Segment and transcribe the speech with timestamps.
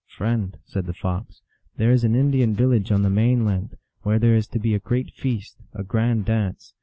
[0.17, 1.43] "Friend," said the Fox,"
[1.77, 4.79] there is an Indian village on the main land, where there is to be a
[4.79, 6.73] great feast, a grand dance.